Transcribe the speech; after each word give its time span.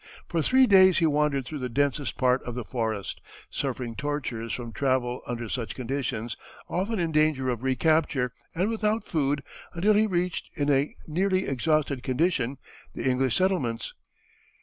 For 0.27 0.41
three 0.41 0.65
days 0.65 0.97
he 0.97 1.05
wandered 1.05 1.45
through 1.45 1.59
the 1.59 1.69
densest 1.69 2.17
part 2.17 2.41
of 2.41 2.55
the 2.55 2.63
forest, 2.65 3.21
suffering 3.51 3.93
tortures 3.95 4.51
from 4.51 4.71
travel 4.73 5.21
under 5.27 5.47
such 5.47 5.75
conditions, 5.75 6.35
often 6.67 6.97
in 6.97 7.11
danger 7.11 7.49
of 7.49 7.61
recapture, 7.61 8.33
and 8.55 8.71
without 8.71 9.03
food 9.03 9.43
until 9.75 9.93
he 9.93 10.07
reached, 10.07 10.49
in 10.55 10.71
a 10.71 10.95
nearly 11.07 11.45
exhausted 11.45 12.01
condition, 12.01 12.57
the 12.95 13.07
English 13.07 13.35
settlements. 13.35 13.93